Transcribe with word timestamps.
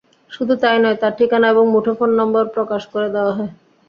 শুধু 0.31 0.53
তাই 0.61 0.77
নয়, 0.79 0.97
তাঁর 1.01 1.13
ঠিকানা 1.19 1.47
এবং 1.49 1.65
মুঠোফোন 1.73 2.09
নম্বর 2.19 2.43
প্রকাশ 2.55 2.81
করে 2.93 3.07
দেওয়া 3.15 3.33
হয়। 3.37 3.51